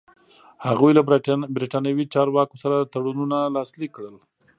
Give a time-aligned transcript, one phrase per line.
[0.67, 1.01] هغوی له
[1.57, 4.15] برېټانوي چارواکو سره تړونونه لاسلیک کړل.